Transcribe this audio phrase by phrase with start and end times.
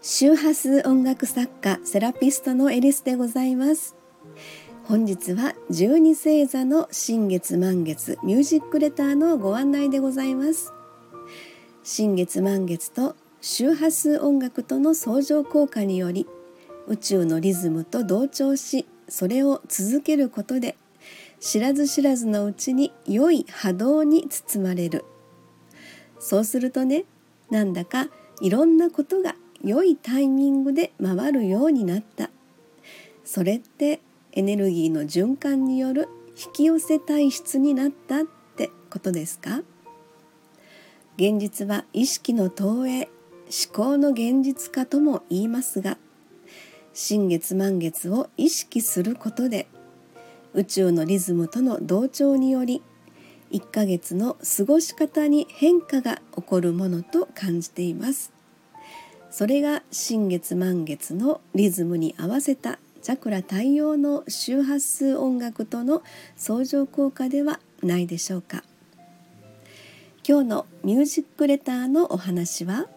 [0.00, 3.96] 周波数音楽作家セラピストのエリスでございます。
[4.84, 10.72] 本日は十二星座の新月満月ミュージックレターのご案内でございます。
[11.82, 16.28] 新月満月と周波数音楽との相乗効果により
[16.86, 20.76] 宇宙のリズムと同調しそれを続けることで
[21.40, 25.04] 知らず知らずのうちに良い波動に包まれる。
[26.18, 27.04] そうするとね
[27.50, 28.08] なんだか
[28.42, 32.30] いろんなことが良いタイミングで回るようになった。
[33.24, 34.00] それって
[34.32, 38.26] エネルギーの循環による引き寄せ体質になったっ
[38.56, 39.62] てことですか？
[41.16, 43.10] 現実は意識の投影思
[43.72, 45.98] 考の現実化とも言いますが
[46.94, 49.66] 新月満月を意識することで
[50.54, 52.82] 宇宙のリズムとの同調により
[53.50, 58.32] 1ヶ月の過ごし方に変化が起こるものと感じています。
[59.30, 66.02] それが新月満月のリズムに合わせたチャクラ対応の周波数音楽との
[66.36, 68.64] 相乗効果ではないでしょうか。
[70.26, 72.88] 今日のミュージックレターのお話は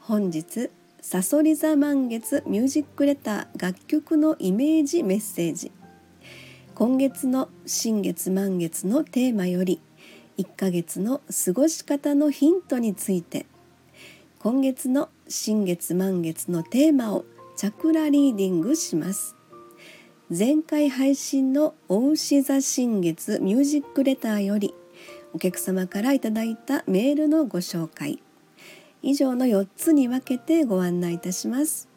[0.00, 5.72] 本日さそり座満月ミュージックレター楽曲のイメージメッセージ。
[6.80, 9.82] 今月の新月満月のテーマより
[10.38, 13.44] 1ヶ月の過ごし方のヒントについて
[14.38, 19.36] 今月の新月満月のテーマをチャクラリーディングします。
[20.30, 24.72] 前回配信のお牛座新月ミュージックレターより
[25.34, 28.22] お客様からいただいたメールのご紹介。
[29.02, 31.90] 以上の4つに分けてご案内いたします。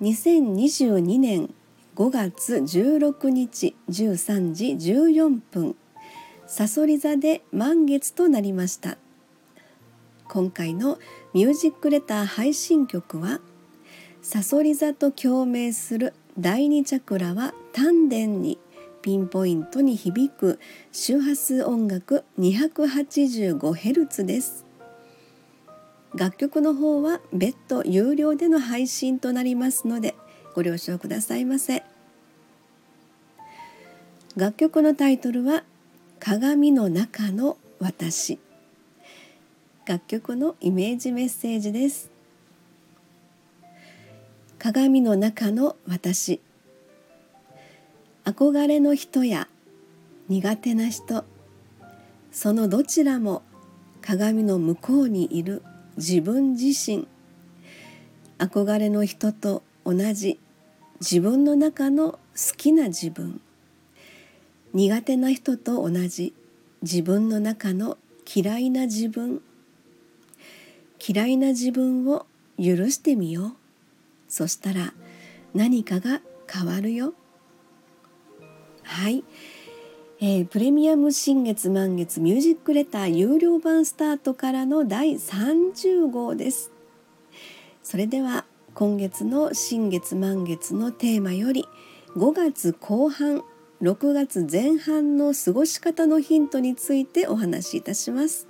[0.00, 1.54] 2022年
[1.96, 5.76] 5月16日13時14分。
[6.46, 8.98] さそり座で満月となりました。
[10.28, 10.98] 今回の
[11.32, 13.40] ミュージックレター配信曲は
[14.20, 18.58] さそり座と共鳴する第二チャクラは丹田に
[19.00, 20.60] ピンポイントに響く
[20.92, 24.66] 周波数音楽 285Hz です。
[26.14, 30.14] 楽曲の方は別途有料での配信となりますので
[30.56, 31.82] ご了承くださいませ。
[34.36, 35.64] 楽曲のタイトルは
[36.18, 38.38] 鏡の中の私。
[39.84, 42.10] 楽曲のイメージメッセージです。
[44.58, 46.40] 鏡の中の私。
[48.24, 49.48] 憧れの人や
[50.30, 51.26] 苦手な人。
[52.32, 53.42] そのどちらも
[54.00, 55.62] 鏡の向こうにいる
[55.98, 57.06] 自分自身。
[58.38, 60.40] 憧れの人と同じ
[61.00, 62.18] 自分の中の好
[62.56, 63.40] きな自分。
[64.72, 66.34] 苦手な人と同じ。
[66.82, 67.98] 自分の中の
[68.34, 69.42] 嫌いな自分。
[71.06, 72.26] 嫌いな自分を
[72.58, 73.52] 許してみよう。
[74.28, 74.94] そしたら
[75.54, 76.20] 何かが
[76.50, 77.14] 変わるよ。
[78.82, 79.24] はい、
[80.20, 86.70] えー、プレミアム新月満月ミュージックレター有料版スタートからの第30号です。
[87.82, 91.64] それでは今月の新月満月のテーマより
[92.14, 93.42] 5月後半
[93.80, 98.46] 6月前半の過ごし方のヒントについてお話しいたします。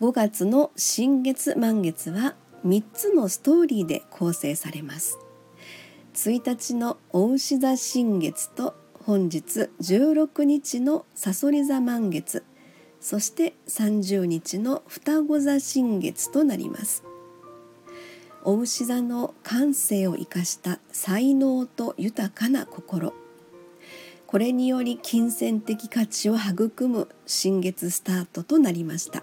[0.00, 2.34] 5月の新月満月は
[2.66, 5.20] 3つのストーリーで構成されます。
[6.14, 12.42] 1日のお牛座新月と本日16日のさそり座満月
[12.98, 17.04] そして30日の双子座新月となります。
[18.44, 23.12] お牛座の感性を生かした才能と豊かな心。
[24.26, 29.22] これにより金銭的価値を育む新月スタートとなりました。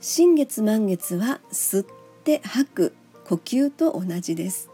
[0.00, 1.86] 新月満月は吸っ
[2.24, 2.94] て吐く
[3.24, 4.70] 呼吸と同じです。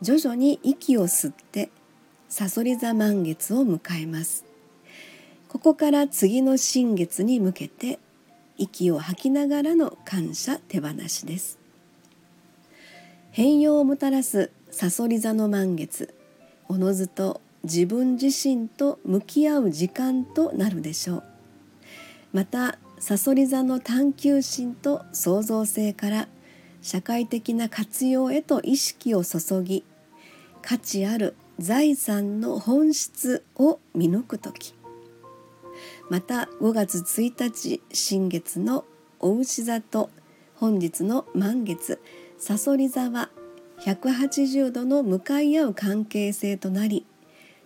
[0.00, 1.70] 徐々に息を吸って
[2.28, 4.44] さそり座満月を迎えます。
[5.48, 7.98] ここから次の新月に向けて
[8.56, 11.65] 息を吐きながらの感謝手放しです。
[13.36, 16.14] 変容をもたらすさそり座の満月。
[16.68, 21.22] おのずと自分自身と向き合う時間となるでしょう。
[22.32, 26.28] またさそり座の探求心と創造性から
[26.80, 29.84] 社会的な活用へと意識を注ぎ
[30.62, 34.72] 価値ある財産の本質を見抜く時。
[36.08, 38.86] また5月1日新月の
[39.20, 40.08] お牛座と
[40.54, 42.00] 本日の満月。
[42.38, 43.30] さそり座は
[43.80, 47.06] 180度の向かい合う関係性となり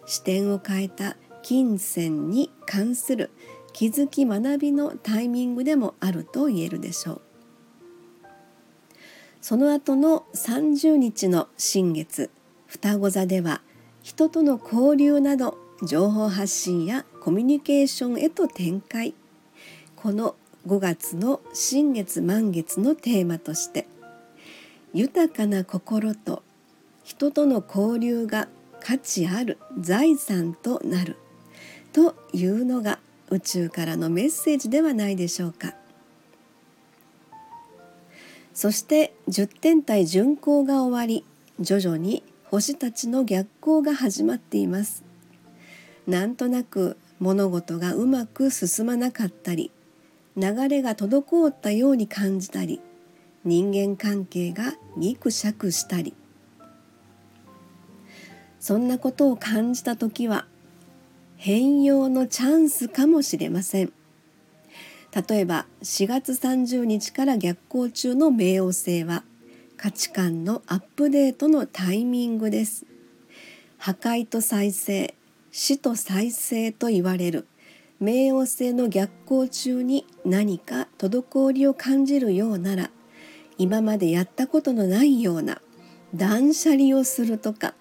[0.06, 3.31] 視点を変えた金銭に関する
[3.72, 7.20] 気づき学びのタイミングでもあると言えるでしょう。
[9.40, 12.31] その後の30日の新月
[12.66, 13.62] 双子座では
[14.02, 19.14] 人との交流など情報発信やコミュニケーションへと展開。
[19.96, 23.87] この5月の新月満月のテーマとして
[24.92, 26.42] 豊かな心と
[27.04, 28.48] 人との交流が
[28.81, 31.16] 価値ある財産となる
[31.92, 32.98] というのが
[33.31, 35.75] 宇宙からのメッセージではないでしょうか。
[38.52, 41.25] そして10天体巡行が終わり
[41.60, 45.04] 徐々に星たちの逆行が始まっています。
[46.06, 49.70] なんとなく物事がうまく進まなかったり
[50.37, 52.81] 流れが滞ったように感じたり
[53.44, 56.14] 人間関係がギクシャクしたり。
[58.58, 60.46] そんなことを感じた時は
[61.37, 63.92] 変容のチャンスかもしれません。
[65.28, 69.25] 例えば4月30日から逆行中の冥王星は
[69.78, 72.84] 価値観のアップデートのタイミングです。
[73.78, 75.14] 破壊と再生
[75.50, 77.48] 死と再生と言われる
[78.02, 82.90] 冥王星の逆行中に何か滞りを感じるようなら
[83.61, 85.61] 今までやったことのないような
[86.15, 87.75] 断捨離をするとか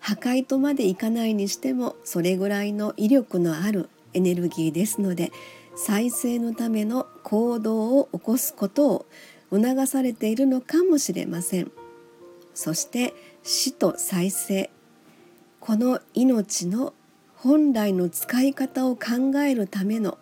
[0.00, 5.30] 破壊とまでいかないにしてもそれぐらいの威力のあるエネルギーですので
[5.76, 9.06] 再生のための行動を起こすことを
[9.50, 11.70] 促されているのかもしれません。
[12.54, 13.12] そして
[13.42, 14.70] 死と再生
[15.60, 16.94] この命の
[17.36, 20.16] 本来の使い方を考えるための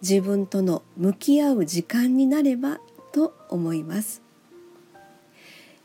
[0.00, 2.80] 自分との向き合う時間になれば
[3.12, 4.22] と思います。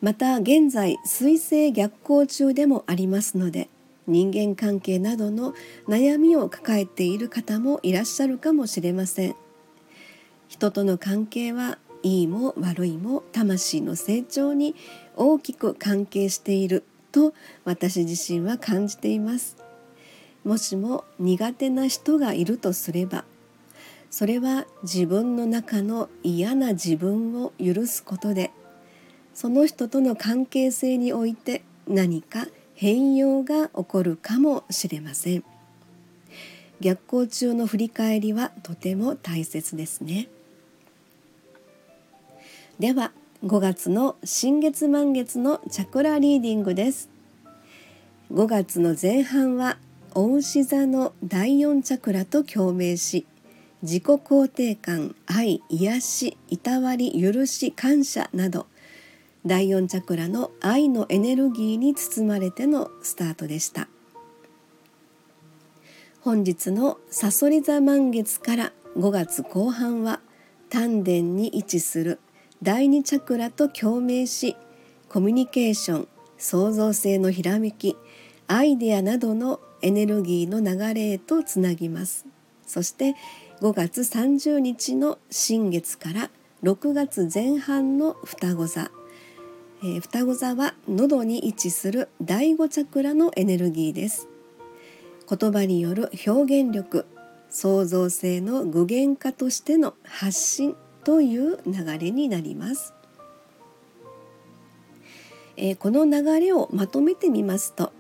[0.01, 3.69] また現在水星逆行中でもありますので
[4.07, 5.56] 人間関係などの
[5.88, 9.36] 悩みを抱えている方もいらっしゃるかもしれません。
[10.48, 14.75] 人との関係はいいも悪いも魂の成長に
[15.16, 17.33] 大きく関係していると
[17.63, 19.57] 私自身は感じています。
[20.44, 23.25] もしも苦手な人がいるとすれば
[24.16, 28.52] それは自分の中の嫌な自分を許すことで
[29.34, 35.44] その人との関係性において何か変容が起こるかもしれません。
[36.80, 40.30] 逆行中の振り返りはとても大切ですね。
[42.80, 43.12] では
[43.44, 47.10] 5月の新月満月のチャクラリーディングです。
[48.32, 49.78] 5月の前半は
[50.14, 53.26] お牛座の第四チャクラと共鳴し
[53.81, 58.68] 自己肯定感愛癒しいたわり許し感謝など
[59.45, 63.88] 第四チャクラの愛のエネルギーに包まれてのスタートでした。
[66.22, 70.21] 本日のさそり座満月から5月後半は
[70.69, 72.19] 丹田に位置する
[72.63, 74.56] 第二チャクラと共鳴し
[75.07, 76.07] コミュニケーション
[76.39, 77.95] 創造性のひらめき
[78.48, 82.25] アイデアなどのエネルギーの流れへとつなぎます。
[82.66, 83.13] そして
[83.62, 86.30] 5月30日の新月から
[86.63, 88.92] 6月前半の双子座、
[89.81, 94.28] えー、双子座は喉に位置する第5チャクラのエネルギーです。
[95.28, 97.06] 言葉による表現力
[97.50, 102.94] 創造性の具現化としての発信という流れになります、
[105.57, 107.92] えー、この流れをまとめてみますと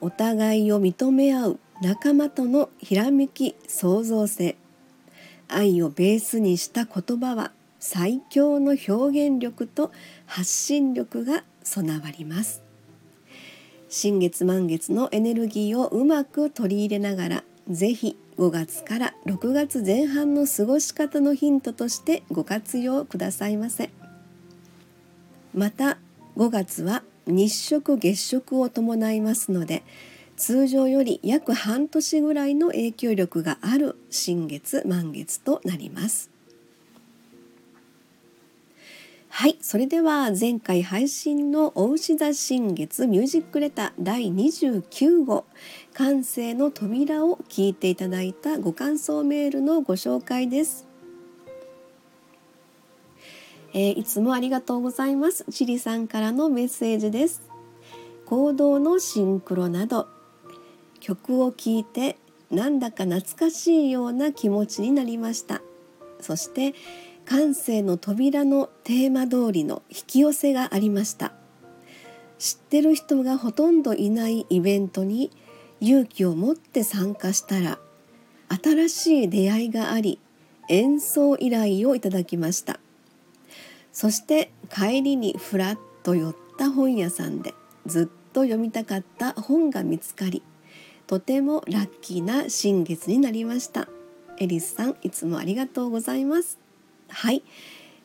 [0.00, 4.56] お互いを認め合う仲間とのひらめき創造性
[5.48, 9.92] 愛をベースにした言葉は最強の表現力と
[10.26, 12.62] 発信力が備わります。
[13.88, 23.90] 新月満月のエネルギーをうまく取り入れながらぜひ5月から6月前半の過ごし方のヒントとしてご活用くださいませ。
[25.54, 25.98] また
[26.36, 29.82] 5月は日食月食を伴いますので
[30.36, 36.30] 通常より約半年ぐらいの影響力がある新月満月となります
[39.28, 45.44] はいそれでは前回配信の「おうし座新月ミュージックレター」第29号
[45.92, 50.86] 「感性の扉」を聞いていただいたご感想メールのご紹介です
[53.76, 55.44] えー、いつもありがとうございます。
[55.50, 57.42] チリさんからのメッセージです。
[58.24, 60.06] 行動のシンクロなど
[61.04, 62.16] 曲を聴いて
[62.50, 65.60] なんだか懐かしいような気持ちになりました。
[66.18, 66.74] そして
[67.26, 71.34] 感性の扉のテーマ通りの引き寄せがありました。
[72.38, 75.30] 知ってる人がほとんどいないイベントに
[75.80, 77.78] 勇気を持って参加したら
[78.48, 80.18] 新しい出会いがあり
[80.68, 82.80] 演奏依頼をいただきました
[83.92, 87.54] そして帰りにふらっと寄った本屋さんで
[87.86, 90.42] ずっと読みたかった本が見つかり
[91.06, 93.88] とてもラッキーな新月になりました。
[94.38, 96.58] エリスさんいつもありがとうございます。
[97.08, 97.42] はい、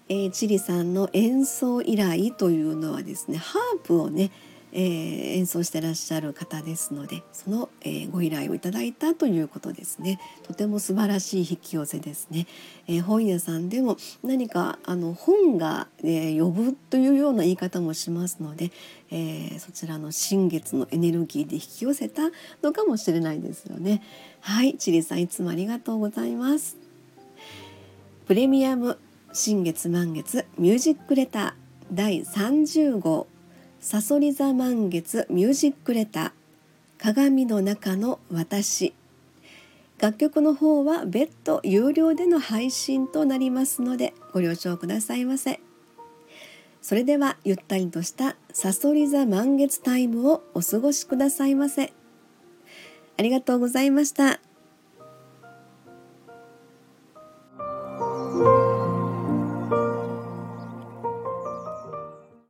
[0.10, 4.32] えー、チリさんの演奏依頼というのはですねハープをね
[4.72, 10.20] えー、演奏してらっしゃる方ですのでその、えー、ご依頼をいただいたということですね。
[10.44, 12.48] とても素晴らしい引き寄せですね、
[12.88, 18.72] えー、本屋さんでも何かあの本が、え呼ぶというような言い方もしますので、
[19.12, 22.24] えそちらの新月のエネルギーで引き寄せた
[22.62, 24.02] のかもしれないですよね。
[24.42, 26.78] はいチリさんいつもありがとうございます。
[28.28, 28.98] プレミアム
[29.34, 31.54] 新月満月ミュージックレター
[31.92, 33.28] 第30号。
[33.80, 36.32] さそり座満月ミュージックレター
[36.98, 38.94] 鏡の中の私。
[40.00, 45.62] 楽曲の方は別途有料での配信となりますのでご了承くださいませ。
[46.82, 51.94] それではゆったりとしたさそり座満月タイムをお過ごしくださいませ。
[53.18, 54.42] ありがとうございました。